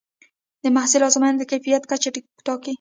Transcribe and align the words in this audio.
د 0.63 0.65
محصول 0.75 1.01
ازموینه 1.07 1.37
د 1.39 1.43
کیفیت 1.51 1.83
کچه 1.91 2.09
ټاکي. 2.45 2.69